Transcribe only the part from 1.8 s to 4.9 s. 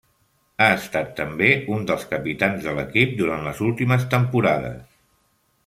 dels capitans de l'equip durant les últimes temporades.